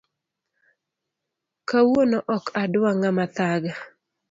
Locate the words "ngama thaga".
2.97-3.73